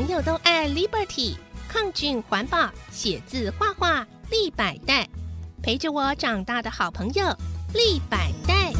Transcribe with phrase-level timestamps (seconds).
[0.00, 1.36] 朋友都爱 Liberty，
[1.68, 5.06] 抗菌环保，写字画画立百代，
[5.62, 7.22] 陪着我长大的好朋友
[7.74, 8.72] 立百代。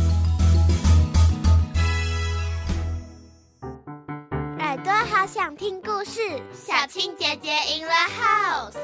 [4.60, 8.78] 耳朵好想听故事，小青姐姐 in the house。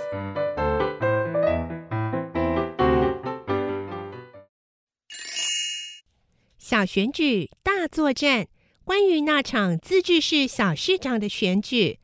[6.59, 8.49] 小选举大作战。
[8.85, 11.99] 关于那场自治市小市长的选举，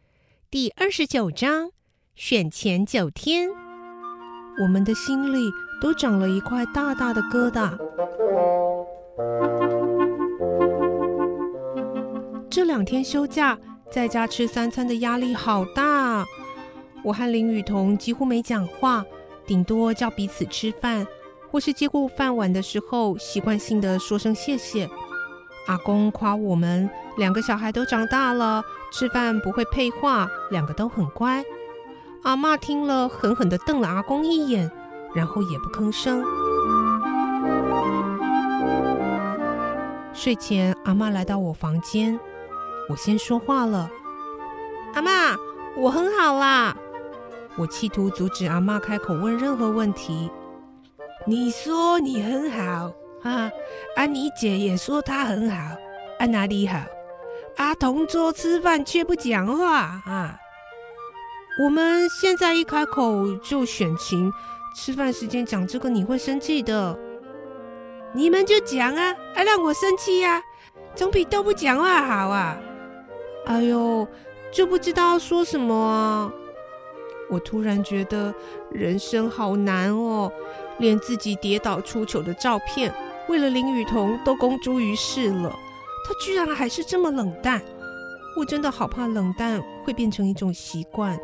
[0.53, 1.71] 第二十九章
[2.15, 3.49] 选前九天，
[4.61, 7.75] 我们的心里都长了一块大大的疙瘩。
[12.51, 13.59] 这两天休假，
[13.91, 16.27] 在家吃三餐的压力好大。
[17.03, 19.03] 我和林雨桐几乎没讲话，
[19.47, 21.07] 顶多叫彼此吃饭，
[21.51, 24.87] 或是接过饭碗的时候，习惯性的说声谢谢。
[25.67, 28.63] 阿公夸我们两个小孩都长大了，
[28.93, 31.45] 吃饭不会配话，两个都很乖。
[32.23, 34.71] 阿妈听了，狠狠地瞪了阿公一眼，
[35.15, 36.25] 然后也不吭声。
[40.13, 42.19] 睡前，阿妈来到我房间，
[42.89, 43.91] 我先说话了
[44.95, 45.37] ：“阿妈，
[45.77, 46.77] 我很好啦。”
[47.57, 50.31] 我企图阻止阿妈开口问任何问题。
[51.27, 52.93] 你说你很好。
[53.23, 53.51] 啊，
[53.97, 55.77] 安妮姐也说她很好，
[56.19, 56.79] 啊哪里好？
[57.57, 60.39] 啊同桌吃饭却不讲话啊！
[61.63, 64.33] 我们现在一开口就选情，
[64.75, 66.99] 吃饭时间讲这个你会生气的。
[68.15, 70.43] 你们就讲啊，啊让我生气呀，
[70.95, 72.59] 总比都不讲话好啊！
[73.47, 74.09] 哎呦，
[74.51, 76.33] 就不知道说什么啊！
[77.29, 78.35] 我突然觉得
[78.71, 80.33] 人生好难哦，
[80.79, 82.93] 连自己跌倒出糗的照片。
[83.29, 85.51] 为了林雨桐都公诸于世了，
[86.07, 87.63] 他居然还是这么冷淡，
[88.37, 91.19] 我真的好怕冷淡会变成一种习惯。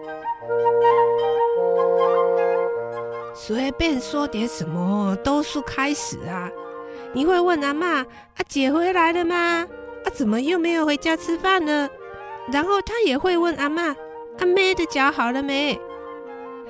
[3.34, 6.50] 随便说点什么都是开始啊！
[7.12, 7.98] 你会问阿妈
[8.36, 9.66] ：“阿姐回来了吗？
[10.04, 11.88] 啊，怎么又没有回家吃饭呢？”
[12.52, 13.94] 然后他也会问阿妈
[14.40, 15.78] ：“阿妹的脚好了没？”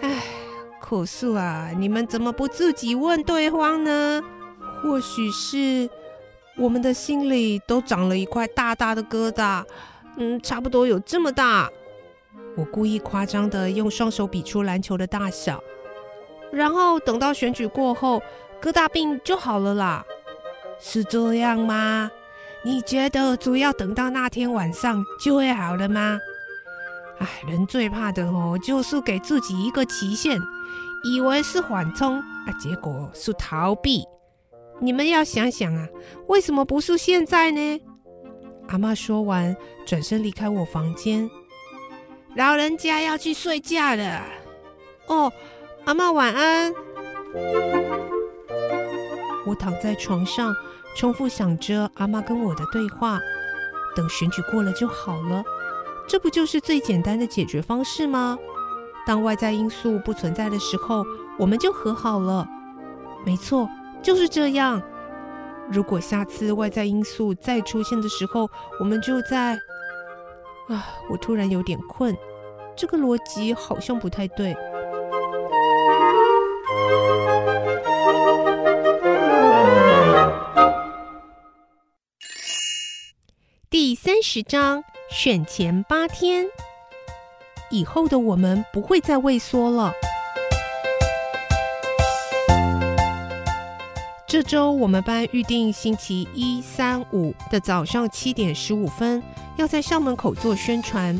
[0.02, 0.22] 唉，
[0.80, 4.22] 可是啊，你们怎么不自己问对方呢？
[4.82, 5.88] 或许是
[6.56, 9.64] 我们的心里都长了一块大大的疙瘩，
[10.16, 11.70] 嗯，差不多有这么大。
[12.56, 15.62] 我故意夸张的用双手比出篮球的大小，
[16.52, 18.20] 然后等到选举过后，
[18.60, 20.04] 疙瘩病就好了啦。
[20.80, 22.10] 是这样吗？
[22.64, 26.18] 你觉得主要等到那天晚上就会好了吗？
[27.18, 30.40] 哎，人最怕的哦，就是给自己一个期限，
[31.04, 34.04] 以为是缓冲啊，结果是逃避。
[34.80, 35.88] 你们要想想啊，
[36.28, 37.80] 为什么不是现在呢？
[38.68, 39.56] 阿妈说完，
[39.86, 41.28] 转身离开我房间。
[42.36, 44.22] 老人家要去睡觉了。
[45.06, 45.32] 哦，
[45.86, 46.72] 阿妈晚安。
[49.46, 50.54] 我躺在床上，
[50.94, 53.18] 重复想着阿妈跟我的对话。
[53.96, 55.42] 等选举过了就好了，
[56.06, 58.38] 这不就是最简单的解决方式吗？
[59.06, 61.04] 当外在因素不存在的时候，
[61.38, 62.46] 我们就和好了。
[63.24, 63.68] 没错。
[64.02, 64.82] 就是这样。
[65.70, 68.48] 如果下次外在因素再出现的时候，
[68.80, 69.58] 我们就在……
[70.68, 72.16] 啊，我突然有点困，
[72.76, 74.56] 这个逻辑好像不太对。
[83.70, 86.46] 第三十章选前八天
[87.70, 89.92] 以后的我们不会再畏缩了。
[94.28, 99.22] 这周我们班预定星期一、三、五的早上七点十五分
[99.56, 101.18] 要在校门口做宣传。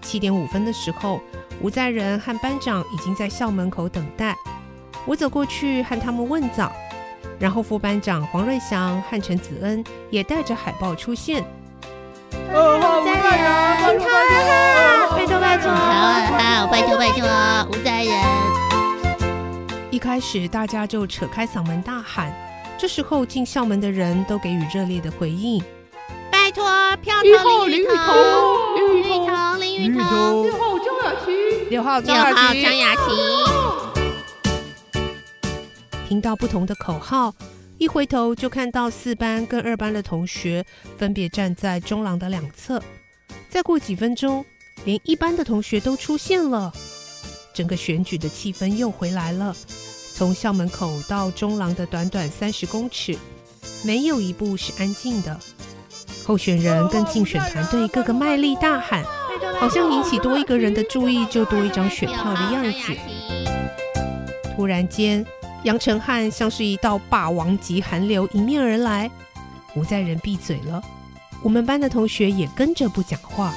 [0.00, 1.20] 七点五分的时候，
[1.60, 4.34] 吴在仁和班长已经在校门口等待。
[5.04, 6.72] 我走过去和他们问早，
[7.38, 11.44] 然后副班长黄瑞祥和陈子恩也带着海报出现。
[12.32, 13.97] 吴在仁，
[20.08, 22.34] 开始大家就扯开嗓门大喊，
[22.78, 25.62] 这时候进校门的人都给予热烈的回应。
[26.32, 26.64] 拜托，
[27.02, 31.30] 票投林雨桐，林雨桐，林雨桐，六号张雅琪，
[31.68, 33.02] 六号张雅琪。
[36.08, 37.34] 听到不同的口号，
[37.76, 40.64] 一回头就看到四班跟二班的同学
[40.96, 42.82] 分别站在中廊的两侧。
[43.50, 44.42] 再过几分钟，
[44.86, 46.72] 连一班的同学都出现了。
[47.52, 49.54] 整个选举的气氛又回来了。
[50.18, 53.16] 从校门口到中廊的短短三十公尺，
[53.84, 55.38] 没有一步是安静的。
[56.26, 62.92] 候选人跟竞选团队个个卖力大喊：“拜托拜好像引起多一个人的注意，就多一张选票的样子。
[64.56, 65.24] 突然间，
[65.62, 69.08] 杨成汉像是一道霸王级寒流迎面而来，
[69.76, 70.82] 吴在仁闭嘴了，
[71.44, 73.54] 我们班的同学也跟着不讲话。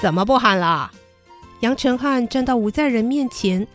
[0.00, 0.92] 怎么不喊了？
[1.58, 3.66] 杨成汉站到吴在仁面前，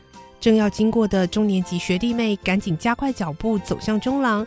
[0.44, 4.46] 正要经过的中年级学弟妹赶紧加快脚步走向中廊。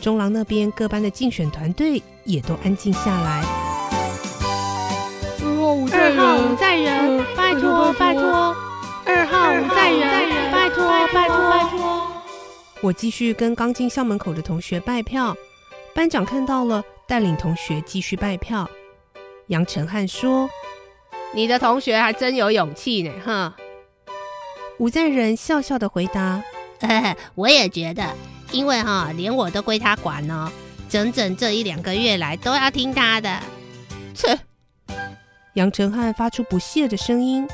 [0.00, 3.44] 中廊那边各班的竞选团队也都安静下来。
[5.92, 8.56] 二号五在仁，拜托拜托！
[9.04, 12.06] 二号五在人，拜托拜托拜托！
[12.80, 15.36] 我继续跟刚进校门口的同学拜票，
[15.94, 18.66] 班长看到了，带领同学继续拜票。
[19.48, 20.48] 杨成汉说。
[21.34, 23.54] 你的同学还真有勇气呢，哈！
[24.78, 26.42] 吴在仁笑笑的回答
[27.34, 28.04] ：“我也觉得，
[28.52, 30.50] 因为哈，连我都归他管哦，
[30.88, 33.40] 整整这一两个月来都要听他的。”
[34.14, 34.38] 切！
[35.54, 37.48] 杨成汉发出不屑的声音。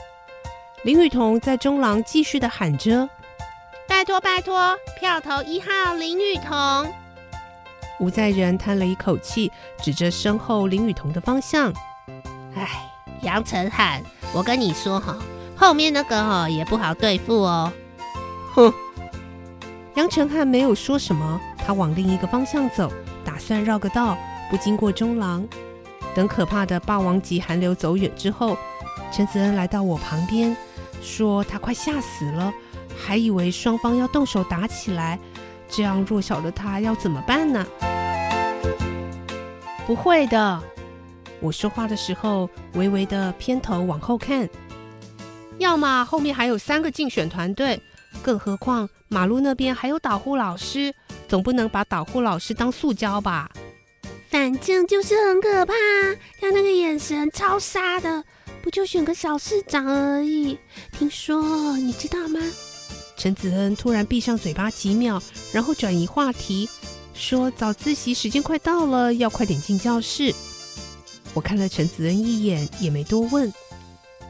[0.84, 3.08] 林雨桐在中廊继续的喊着
[3.88, 6.92] ：“拜托拜托，票投一号林雨桐。”
[8.00, 11.72] 吴在仁叹了一口气，指着身后林雨桐的方向
[12.56, 12.88] ：“唉。”
[13.22, 14.02] 杨成汉，
[14.34, 15.16] 我跟你说哈，
[15.62, 17.72] 后面那个哈也不好对付哦。
[18.52, 18.74] 哼，
[19.94, 22.92] 杨成汉没有说什么，他往另一个方向走，
[23.24, 24.18] 打算绕个道，
[24.50, 25.46] 不经过中廊。
[26.16, 28.58] 等可怕的霸王级寒流走远之后，
[29.12, 30.56] 陈子恩来到我旁边，
[31.00, 32.52] 说他快吓死了，
[32.98, 35.16] 还以为双方要动手打起来，
[35.68, 37.64] 这样弱小的他要怎么办呢？
[39.86, 40.60] 不会的。
[41.38, 44.48] 我说话的时候，微微的偏头往后看。
[45.62, 47.80] 要么后面还有三个竞选团队，
[48.22, 50.94] 更何况马路那边还有导护老师，
[51.28, 53.50] 总不能把导护老师当塑胶吧？
[54.28, 55.72] 反正就是很可怕，
[56.40, 58.24] 他那个眼神超杀的，
[58.62, 60.58] 不就选个小市长而已？
[60.90, 62.40] 听说你知道吗？
[63.16, 65.22] 陈子恩突然闭上嘴巴几秒，
[65.52, 66.68] 然后转移话题，
[67.14, 70.34] 说早自习时间快到了，要快点进教室。
[71.34, 73.52] 我看了陈子恩一眼，也没多问。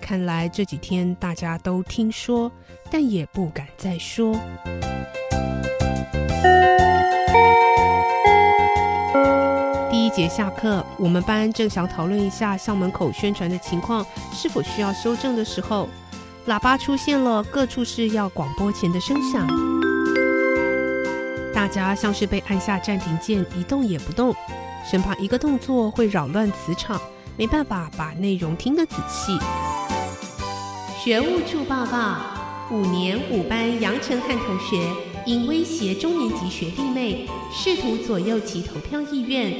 [0.02, 2.50] 看来这几天大家都听说，
[2.90, 4.36] 但也不敢再说。
[9.90, 15.88] 第一节下课，我们班正想讨论一下校门口宣传的情况是否需要修正的时候，
[16.48, 19.46] 喇叭出现了各处是要广播前的声响。
[21.54, 24.34] 大家像是被按下暂停键，一动也不动。
[24.84, 27.00] 生怕一个动作会扰乱磁场，
[27.36, 29.38] 没办法把内容听得仔细。
[31.04, 32.14] 学务处报告：
[32.70, 34.88] 五年五班杨成汉同学
[35.26, 39.52] 因威胁中年级学弟妹，试图左右其投票意愿，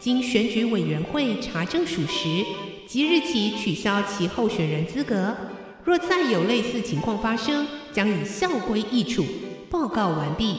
[0.00, 2.42] 经选举委员会查证属实，
[2.86, 5.36] 即日起取消其候选人资格。
[5.84, 9.26] 若再有类似情况发生，将以校规议处。
[9.70, 10.56] 报告完毕。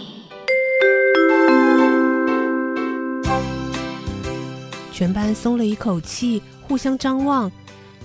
[4.92, 7.52] 全班松了一口气，互相张望，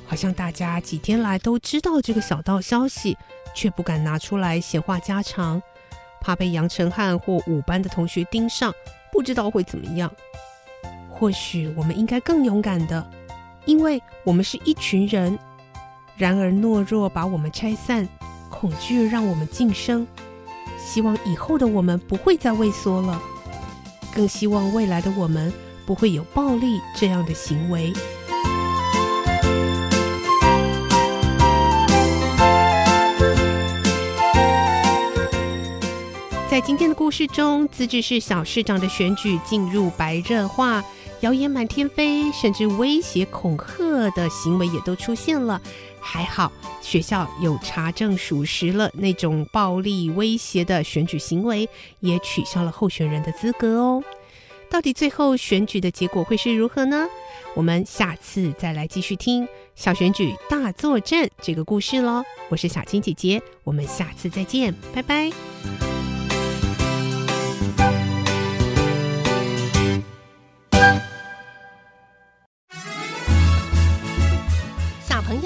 [0.06, 3.16] 好像大家几天来都知道这个小道消息，
[3.54, 5.60] 却不敢拿出来闲话家常，
[6.20, 8.72] 怕被杨成汉或五班的同学盯上，
[9.10, 10.10] 不知道会怎么样。
[11.10, 13.04] 或许我们应该更勇敢的，
[13.64, 15.38] 因为我们是一群人。
[16.16, 18.08] 然而懦弱把我们拆散，
[18.50, 20.06] 恐惧让我们晋升。
[20.78, 23.20] 希望以后的我们不会再畏缩了，
[24.14, 25.52] 更希望未来的我们。
[25.86, 27.92] 不会有暴力这样的行为。
[36.54, 40.84] 在今天的故事中，自治市小市长的选举进入白热化，
[41.18, 45.60] 谣言满天飞，甚至威胁恐吓的行为也都出现了。
[46.00, 51.68] 还好学校有查证属实了，那种暴力威胁的选举行为
[51.98, 54.04] 也取消了候选人的资格哦。
[54.70, 57.08] 到底最后选举的结果会是如何呢？
[57.56, 62.22] 我们下次再来继续听小选举大作战这个故事喽。
[62.48, 65.32] 我是小青姐姐，我们下次再见，拜拜。